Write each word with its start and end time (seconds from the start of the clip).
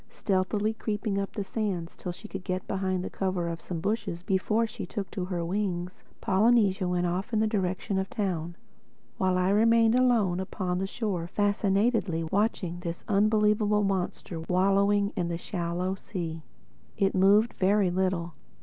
Stealthily 0.09 0.73
creeping 0.73 1.19
up 1.19 1.33
the 1.33 1.43
sands 1.43 1.95
till 1.95 2.11
she 2.11 2.27
could 2.27 2.43
get 2.43 2.67
behind 2.67 3.03
the 3.03 3.09
cover 3.11 3.47
of 3.47 3.61
some 3.61 3.79
bushes 3.79 4.23
before 4.23 4.65
she 4.65 4.83
took 4.83 5.11
to 5.11 5.25
her 5.25 5.45
wings, 5.45 6.03
Polynesia 6.21 6.87
went 6.87 7.05
off 7.05 7.31
in 7.31 7.39
the 7.39 7.45
direction 7.45 7.99
of 7.99 8.09
the 8.09 8.15
town; 8.15 8.55
while 9.19 9.37
I 9.37 9.49
remained 9.51 9.93
alone 9.93 10.39
upon 10.39 10.79
the 10.79 10.87
shore 10.87 11.27
fascinatedly 11.27 12.23
watching 12.23 12.79
this 12.79 13.03
unbelievable 13.07 13.83
monster 13.83 14.39
wallowing 14.39 15.13
in 15.15 15.27
the 15.27 15.37
shallow 15.37 15.93
sea. 15.93 16.41
It 16.97 17.13
moved 17.13 17.53
very 17.53 17.91
little. 17.91 18.33